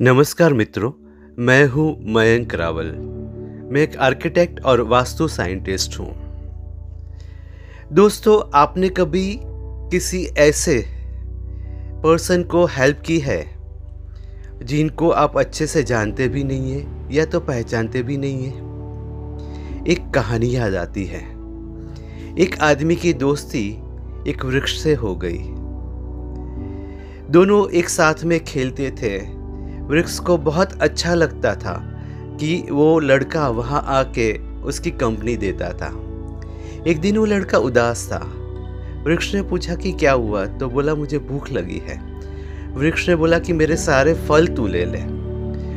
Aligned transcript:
नमस्कार 0.00 0.52
मित्रों, 0.52 0.92
मैं 1.38 1.66
हूँ 1.66 2.14
मयंक 2.14 2.54
रावल। 2.54 2.86
मैं 3.72 3.80
एक 3.80 3.96
आर्किटेक्ट 3.96 4.60
और 4.60 4.80
वास्तु 4.80 5.28
साइंटिस्ट 5.28 5.98
हूँ। 5.98 6.08
दोस्तों, 7.92 8.50
आपने 8.54 8.88
कभी 8.88 9.40
किसी 9.90 10.24
ऐसे 10.24 10.84
पर्सन 12.02 12.42
को 12.42 12.64
हेल्प 12.66 13.02
की 13.06 13.18
है, 13.18 13.58
जिनको 14.62 15.10
आप 15.10 15.38
अच्छे 15.38 15.66
से 15.66 15.82
जानते 15.82 16.28
भी 16.28 16.44
नहीं 16.44 16.72
हैं 16.72 17.10
या 17.10 17.24
तो 17.24 17.40
पहचानते 17.40 18.02
भी 18.02 18.16
नहीं 18.16 18.44
हैं? 18.44 19.84
एक 19.86 20.10
कहानी 20.14 20.56
याद 20.56 20.74
आती 20.74 21.04
है। 21.04 21.22
एक 22.38 22.56
आदमी 22.60 22.96
की 22.96 23.12
दोस्ती 23.12 23.68
एक 24.28 24.44
वृक्ष 24.44 24.78
से 24.78 24.94
हो 24.94 25.16
गई। 25.16 25.38
दोनों 27.30 27.70
एक 27.70 27.88
साथ 27.88 28.24
में 28.24 28.44
खेलते 28.44 28.90
थे 28.90 29.35
वृक्ष 29.86 30.18
को 30.18 30.38
बहुत 30.38 30.82
अच्छा 30.82 31.14
लगता 31.14 31.54
था 31.54 32.02
कि 32.40 32.66
वो 32.70 32.98
लड़का 32.98 33.48
वहाँ 33.48 33.84
आके 33.86 34.38
उसकी 34.62 34.90
कंपनी 34.90 35.36
देता 35.36 35.72
था। 35.72 36.02
एक 36.86 37.00
दिन 37.00 37.16
वो 37.16 37.24
लड़का 37.24 37.58
उदास 37.58 38.08
था। 38.12 38.32
वृक्ष 39.06 39.34
ने 39.34 39.42
पूछा 39.42 39.74
कि 39.74 39.92
क्या 39.92 40.12
हुआ? 40.12 40.46
तो 40.46 40.68
बोला, 40.68 40.94
मुझे 40.94 41.18
भूख 41.18 41.52
लगी 41.52 41.82
है। 41.86 42.20
वृक्ष 42.74 43.08
ने 43.08 43.16
बोला 43.16 43.38
कि, 43.38 43.52
मेरे 43.52 43.76
सारे 43.76 44.14
फल 44.14 44.46
तू 44.46 44.66
ले 44.66 44.84
ले। 44.84 45.02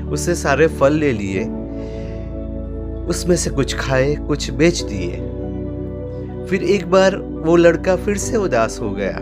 उससे 0.10 0.36
सारे 0.36 0.68
फल 0.68 0.94
ले 0.94 1.12
लिए। 1.12 1.44
उसमें 3.08 3.36
से 3.36 3.50
कुछ 3.50 3.76
खाए, 3.76 4.16
कुछ 4.16 4.52
बेच 4.52 4.82
दिए। 4.82 5.12
फिर 6.46 6.64
एक 6.64 6.92
बार 6.92 7.16
वो 7.18 7.56
लड़का 7.56 7.96
फिर 7.96 8.18
से 8.18 8.38
उदास 8.38 8.80
हो 8.82 8.92
गया। 8.92 9.20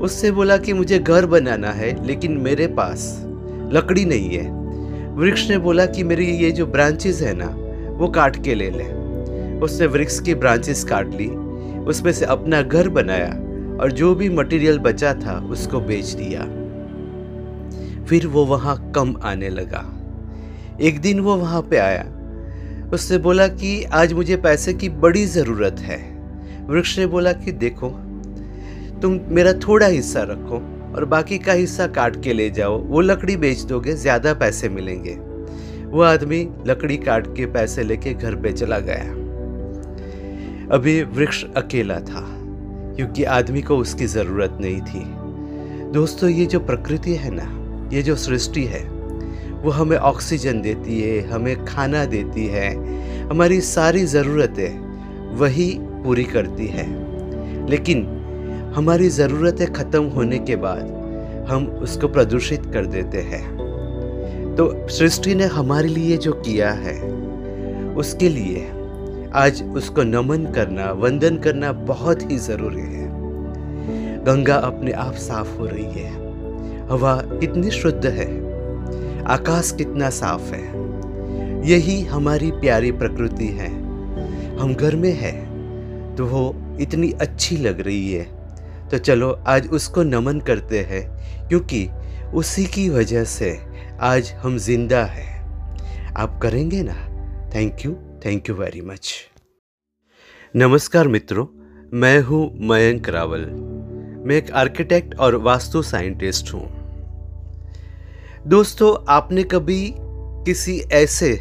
उससे 0.00 0.30
बोला 0.30 0.56
कि, 0.56 0.72
मुझे 0.72 0.98
घर 0.98 1.26
बनाना 1.26 1.70
है, 1.70 2.06
लेकिन 2.06 2.32
मेरे 2.32 2.66
पास 2.66 3.26
लकड़ी 3.72 4.04
नहीं 4.04 4.30
है। 4.30 4.62
वृक्ष 5.16 5.50
ने 5.50 5.58
बोला 5.58 5.86
कि 5.86 6.04
मेरी 6.04 6.26
ये 6.26 6.50
जो 6.50 6.66
ब्रांचेस 6.66 7.22
है 7.22 7.34
ना, 7.36 7.56
वो 7.98 8.08
काट 8.08 8.44
के 8.44 8.54
ले 8.54 8.70
ले। 8.70 8.84
उसने 9.60 9.86
वृक्ष 9.86 10.20
की 10.20 10.34
ब्रांचेस 10.34 10.84
काट 10.84 11.08
ली, 11.08 11.26
उसमें 11.84 12.12
से 12.12 12.24
अपना 12.24 12.62
घर 12.62 12.88
बनाया 12.88 13.28
और 13.82 13.92
जो 13.92 14.14
भी 14.14 14.28
मटेरियल 14.28 14.78
बचा 14.78 15.14
था, 15.14 15.48
उसको 15.50 15.80
बेच 15.80 16.06
दिया। 16.06 16.40
फिर 18.04 18.26
वो 18.26 18.46
वहाँ 18.46 18.92
कम 18.94 19.16
आने 19.22 19.48
लगा। 19.48 19.98
एक 20.80 21.00
दिन 21.00 21.20
वो 21.20 21.36
वहाँ 21.36 21.62
पे 21.62 21.76
आया। 21.76 22.06
उससे 22.92 23.18
बोला 23.18 23.48
कि 23.48 23.84
आज 23.84 24.12
मुझे 24.12 24.36
पैसे 24.36 24.74
की 24.74 24.88
बड़ी 24.88 25.26
ज़रूरत 25.26 25.76
है। 25.78 26.18
वृक्ष 26.66 26.98
ने 26.98 27.06
बोला 27.06 27.32
कि 27.32 27.52
देखो, 27.52 27.90
तुम 29.02 29.20
मेरा 29.28 29.52
थोड़ा 29.52 29.86
हिस्सा 29.86 30.22
रखो। 30.22 30.71
और 30.94 31.04
बाकी 31.04 31.38
का 31.38 31.52
हिस्सा 31.52 31.86
काट 31.86 32.22
के 32.22 32.32
ले 32.32 32.50
जाओ। 32.50 32.78
वो 32.78 33.00
लकड़ी 33.00 33.36
बेच 33.36 33.62
दोगे, 33.62 33.92
ज़्यादा 33.92 34.34
पैसे 34.34 34.68
मिलेंगे। 34.68 35.14
वो 35.86 36.02
आदमी 36.02 36.48
लकड़ी 36.66 36.96
काट 36.96 37.26
के 37.26 37.46
पैसे 37.46 37.82
लेके 37.82 38.14
घर 38.14 38.34
पे 38.34 38.52
चला 38.52 38.78
गया। 38.78 39.20
अभी 40.76 41.02
वृक्ष 41.02 41.44
अकेला 41.56 41.98
था, 42.00 42.20
क्योंकि 42.96 43.24
आदमी 43.24 43.62
को 43.62 43.76
उसकी 43.76 44.06
ज़रूरत 44.06 44.58
नहीं 44.60 44.80
थी। 44.80 45.04
दोस्तों, 45.92 46.30
ये 46.30 46.46
जो 46.46 46.60
प्रकृति 46.60 47.14
है 47.14 47.30
ना, 47.34 47.48
ये 47.92 48.02
जो 48.02 48.16
सृष्टि 48.16 48.64
है, 48.64 48.82
वो 49.62 49.70
हमें 49.70 49.96
ऑक्सीजन 49.96 50.60
देती 50.62 51.00
है, 51.00 51.20
हमें 51.28 51.64
खाना 51.64 52.04
देती 52.04 52.46
है, 52.46 52.70
हमारी 53.28 53.60
सारी 53.60 54.04
ज़रूरतें 54.04 55.36
वही 55.36 55.70
पूरी 55.80 56.24
करती 56.24 56.66
है। 56.66 56.86
लेकिन 57.68 58.02
हमारी 58.74 59.08
ज़रूरतें 59.08 59.72
ख़त्म 59.72 60.02
होने 60.04 60.38
के 60.38 60.56
बाद 60.56 61.00
हम 61.48 61.66
उसको 61.82 62.08
प्रदूषित 62.08 62.66
कर 62.66 62.86
देते 62.86 63.20
हैं। 63.20 64.54
तो 64.56 64.88
सृष्टि 64.88 65.34
ने 65.34 65.44
हमारे 65.44 65.88
लिए 65.88 66.16
जो 66.16 66.32
किया 66.32 66.70
है, 66.70 67.00
उसके 67.94 68.28
लिए 68.28 68.66
आज 69.34 69.62
उसको 69.76 70.02
नमन 70.02 70.46
करना, 70.46 70.90
वंदन 70.92 71.36
करना 71.36 71.72
बहुत 71.72 72.30
ही 72.30 72.38
ज़रूरी 72.38 72.80
है। 72.80 73.10
गंगा 74.24 74.56
अपने 74.56 74.92
आप 74.92 75.14
साफ़ 75.14 75.56
हो 75.58 75.66
रही 75.66 75.84
है। 75.84 76.10
हवा 76.88 77.14
कितनी 77.30 77.70
शुद्ध 77.70 78.06
है, 78.06 78.26
आकाश 79.24 79.74
कितना 79.78 80.10
साफ़ 80.10 80.52
है। 80.54 81.70
यही 81.70 82.00
हमारी 82.04 82.50
प्यारी 82.50 82.92
प्रकृति 82.92 83.46
है। 83.46 83.70
हम 84.58 84.74
घर 84.74 84.96
में 84.96 85.12
है 85.12 85.32
तो 86.16 86.26
वो 86.26 86.54
इतनी 86.80 87.10
अच्छी 87.12 87.56
लग 87.56 87.80
रही 87.80 88.12
है। 88.12 88.41
तो 88.92 88.98
चलो 88.98 89.30
आज 89.46 89.68
उसको 89.68 90.02
नमन 90.02 90.40
करते 90.40 90.80
हैं, 90.80 91.48
क्योंकि 91.48 91.88
उसी 92.34 92.64
की 92.66 92.88
वजह 92.88 93.24
से 93.24 93.50
आज 94.00 94.30
हम 94.32 94.56
ज़िंदा 94.58 95.04
हैं। 95.04 96.14
आप 96.14 96.38
करेंगे 96.42 96.82
ना? 96.82 96.94
Thank 97.54 97.84
you 97.84 97.92
thank 98.26 98.48
you 98.48 98.54
very 98.54 98.80
much 98.80 99.14
नमस्कार 100.56 101.08
मित्रों, 101.08 101.46
मैं 101.94 102.20
हूँ 102.20 102.58
मयंक 102.60 103.08
रावल। 103.08 103.46
मैं 104.26 104.36
एक 104.36 104.50
आर्किटेक्ट 104.50 105.14
और 105.14 105.36
वास्तु 105.36 105.82
साइंटिस्ट 105.82 106.52
हूँ। 106.54 106.64
दोस्तों, 108.46 108.94
आपने 109.08 109.42
कभी 109.44 109.94
किसी 110.46 110.78
ऐसे 110.92 111.32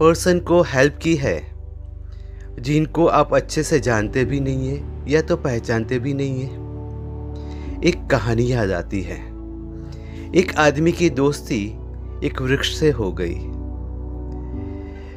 पर्सन 0.00 0.40
को 0.40 0.60
हेल्प 0.62 0.98
की 1.02 1.14
है, 1.16 1.40
जिनको 2.60 3.06
आप 3.06 3.34
अच्छे 3.34 3.62
से 3.62 3.80
जानते 3.80 4.24
भी 4.24 4.40
नहीं 4.40 4.68
हैं? 4.68 4.93
या 5.08 5.22
तो 5.22 5.36
पहचानते 5.36 5.98
भी 5.98 6.14
नहीं 6.14 6.40
है। 6.40 6.64
एक 7.84 8.06
कहानी 8.10 8.52
याद 8.52 8.70
आती 8.70 9.00
है। 9.02 9.18
एक 10.34 10.52
आदमी 10.58 10.92
की 10.92 11.10
दोस्ती 11.10 11.76
एक 12.24 12.42
वृक्ष 12.42 12.74
से 12.74 12.90
हो 12.90 13.12
गई। 13.12 13.34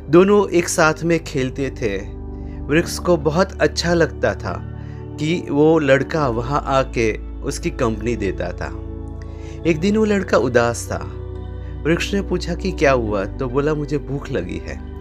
दोनों 0.10 0.50
एक 0.50 0.70
साथ 0.70 1.04
में 1.04 1.24
खेलते 1.24 1.70
थे। 1.70 1.98
वृक्ष 2.64 3.00
को 3.00 3.18
बहुत 3.18 3.62
अच्छा 3.62 3.94
लगता 3.94 4.36
था 4.36 4.82
कि 5.20 5.44
वो 5.50 5.80
लड़का 5.80 6.28
वहाँ 6.28 6.64
आके 6.66 7.18
उसकी 7.42 7.70
कंपनी 7.70 8.16
देता 8.16 8.52
था। 8.52 8.84
एक 9.68 9.80
दिन 9.80 9.98
वो 9.98 10.06
लड़का 10.06 10.38
उदास 10.38 10.90
था। 10.92 11.14
वृक्ष 11.86 12.14
ने 12.14 12.22
पूछा 12.22 12.56
कि 12.56 12.72
क्या 12.72 12.92
हुआ? 12.92 13.26
तो 13.26 13.50
बोला, 13.50 13.74
मुझे 13.74 13.98
भूख 13.98 14.32
लगी 14.32 14.58
है। 14.58 15.00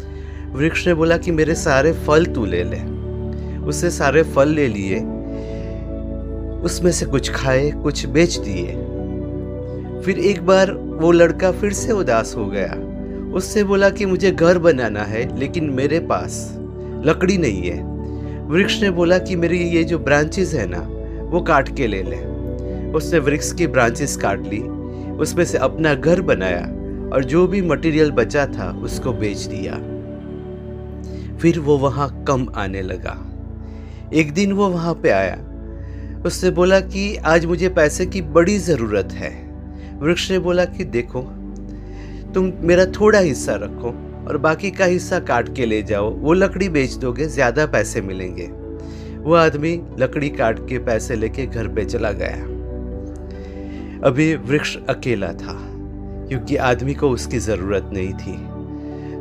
वृक्ष 0.53 0.89
ने 0.89 0.95
बोला 0.95 1.17
कि, 1.17 1.31
मेरे 1.31 1.55
सारे 1.55 1.93
फल 1.93 2.27
तू 2.27 2.47
ले 2.47 2.65
ले। 2.65 2.96
उससे 3.67 3.91
सारे 3.91 4.23
फल 4.23 4.49
ले 4.49 4.69
लिए, 4.69 5.01
उसमें 6.63 6.93
से 6.93 7.07
कुछ 7.07 7.31
खाए, 7.31 7.71
कुछ 7.71 8.07
बेच 8.07 8.37
दिए। 8.37 8.67
फिर 10.03 10.19
एक 10.19 10.47
बार 10.47 10.73
वो 10.73 11.13
लड़का 11.13 11.53
फिर 11.53 11.73
से 11.73 11.93
उदास 11.93 12.35
हो 12.37 12.47
गया। 12.47 12.93
उससे 13.35 13.65
बोला 13.65 13.91
कि 13.91 14.07
मुझे 14.07 14.31
घर 14.31 14.59
बनाना 14.59 15.03
है, 15.03 15.39
लेकिन 15.39 15.65
मेरे 15.65 16.01
पास 16.01 16.59
लकड़ी 17.05 17.39
नहीं 17.39 17.63
है। 17.63 17.83
वृक्ष 18.49 18.83
ने 18.83 18.91
बोला 18.91 19.19
कि 19.19 19.37
मेरी 19.37 19.59
ये 19.59 19.85
जो 19.85 19.99
ब्रांचेस 19.99 20.55
है 20.55 20.67
ना, 20.69 20.89
वो 21.31 21.41
काट 21.41 21.77
के 21.77 21.87
ले 21.87 22.03
ले। 22.03 22.17
उसने 22.93 23.19
वृक्ष 23.19 23.53
की 23.53 23.67
ब्रांचेस 23.67 24.17
काट 24.17 24.41
ली, 24.41 24.61
उसमें 25.19 25.45
से 25.45 25.59
अपना 25.59 25.95
घर 25.95 26.21
बनाया 26.21 26.63
और 27.13 27.25
जो 27.25 27.47
भी 27.47 27.63
मटेरियल 27.63 28.11
बचा 28.11 28.47
था, 28.47 28.81
उसको 28.83 29.13
बेच 29.13 29.39
दिया। 29.39 29.73
फिर 31.37 31.59
वो 31.59 31.79
वहाँ 31.79 32.25
कम 32.29 32.49
आने 32.55 32.83
लगा। 32.83 33.26
एक 34.13 34.33
दिन 34.33 34.53
वो 34.53 34.69
वहाँ 34.69 34.95
पे 34.95 35.11
आया। 35.11 35.37
उससे 36.27 36.51
बोला 36.51 36.81
कि 36.81 37.17
आज 37.17 37.45
मुझे 37.47 37.69
पैसे 37.69 38.07
की 38.07 38.23
बड़ी 38.23 38.59
ज़रूरत 38.59 39.13
है। 39.13 39.31
वृक्ष 40.01 40.31
ने 40.31 40.39
बोला 40.39 40.65
कि 40.65 40.85
देखो, 40.85 41.21
तुम 42.35 42.53
मेरा 42.61 42.85
थोड़ा 42.85 43.19
हिस्सा 43.19 43.55
रखो 43.55 43.95
और 44.29 44.39
बाकी 44.39 44.71
का 44.71 44.85
हिस्सा 44.85 45.19
काट 45.21 45.55
के 45.57 45.67
ले 45.67 45.83
जाओ। 45.83 46.11
वो 46.11 46.33
लकड़ी 46.33 46.69
बेच 46.69 46.95
दोगे, 46.95 47.27
ज़्यादा 47.27 47.67
पैसे 47.67 48.01
मिलेंगे। 48.01 48.47
वो 49.19 49.35
आदमी 49.35 49.81
लकड़ी 49.99 50.29
काट 50.29 50.59
के 50.69 50.79
पैसे 50.79 51.17
लेके 51.17 51.47
घर 51.47 51.69
पे 51.69 51.85
चला 51.85 52.13
गया। 52.13 52.45
अभी 54.09 54.35
वृक्ष 54.35 54.77
अकेला 54.89 55.33
था, 55.33 55.59
क्योंकि 56.29 56.57
आदमी 56.57 56.95
को 56.95 57.11
उसकी 57.11 57.39
ज़रूरत 57.39 57.91
नहीं 57.93 58.13
थी। 58.13 58.37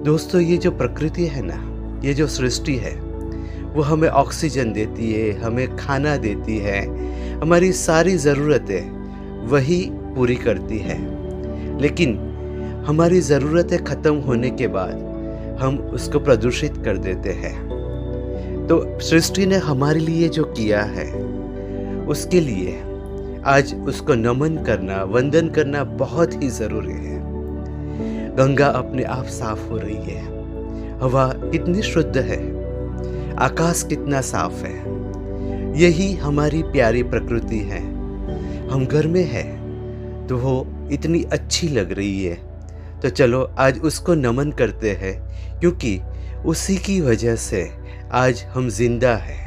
दोस्तों, 0.03 0.41
ये 0.41 0.57
जो 0.57 0.71
प्रकृति 0.71 1.25
है 1.25 1.41
ना, 1.45 2.01
ये 2.07 2.13
जो 2.13 2.27
सृष्टि 2.27 2.75
है 2.75 3.04
वो 3.75 3.81
हमें 3.81 4.09
ऑक्सीजन 4.09 4.73
देती 4.73 5.13
है, 5.13 5.31
हमें 5.41 5.77
खाना 5.77 6.17
देती 6.17 6.57
है। 6.57 7.05
हमारी 7.39 7.71
सारी 7.71 8.17
ज़रूरतें 8.17 9.05
वही 9.47 9.89
पूरी 9.93 10.35
करती 10.35 10.77
है। 10.77 11.25
लेकिन 11.81 12.31
हमारी 12.87 13.21
ज़रूरतें 13.21 13.83
ख़त्म 13.83 14.15
होने 14.15 14.49
के 14.49 14.67
बाद 14.67 15.15
हम 15.61 15.77
उसको 15.77 16.19
प्रदूषित 16.19 16.73
कर 16.85 16.97
देते 16.97 17.29
हैं। 17.29 17.65
तो 18.67 18.99
सृष्टि 18.99 19.45
ने 19.45 19.55
हमारे 19.55 19.99
लिए 19.99 20.29
जो 20.29 20.43
किया 20.43 20.81
है, 20.81 21.23
उसके 22.05 22.39
लिए 22.39 22.83
आज 23.45 23.75
उसको 23.75 24.13
नमन 24.13 24.63
करना, 24.63 25.03
वंदन 25.03 25.49
करना 25.49 25.83
बहुत 25.83 26.43
ही 26.43 26.49
ज़रूरी 26.49 26.93
है। 26.93 27.23
गंगा 28.35 28.67
अपने 28.67 29.03
आप 29.03 29.25
साफ़ 29.25 29.69
हो 29.69 29.77
रही 29.77 29.97
है। 29.97 30.23
हवा 30.99 31.27
कितनी 31.27 31.81
शुद्ध 31.81 32.17
है। 32.17 32.54
आकाश 33.39 33.83
कितना 33.83 34.21
साफ़ 34.21 34.65
है। 34.65 34.73
यही 35.81 36.13
हमारी 36.13 36.61
प्यारी 36.63 37.03
प्रकृति 37.03 37.59
है। 37.61 37.79
हम 38.69 38.85
घर 38.85 39.07
में 39.07 39.23
है 39.23 39.43
तो 40.27 40.37
वो 40.37 40.55
इतनी 40.91 41.23
अच्छी 41.23 41.67
लग 41.67 41.91
रही 41.91 42.23
है। 42.23 42.35
तो 43.01 43.09
चलो 43.09 43.41
आज 43.59 43.79
उसको 43.79 44.13
नमन 44.13 44.51
करते 44.51 44.91
हैं, 44.91 45.59
क्योंकि 45.59 45.99
उसी 46.45 46.77
की 46.77 46.99
वजह 47.01 47.35
से 47.35 47.69
आज 48.13 48.43
हम 48.43 48.69
ज़िंदा 48.69 49.15
हैं। 49.15 49.43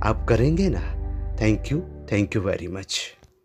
आप 0.00 0.26
करेंगे 0.28 0.68
ना? 0.68 0.82
Thank 1.40 1.72
you 1.72 1.82
thank 2.12 2.36
you 2.36 2.42
very 2.42 2.68
much 2.68 3.00